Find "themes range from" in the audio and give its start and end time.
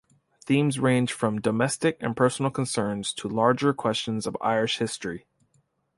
0.45-1.39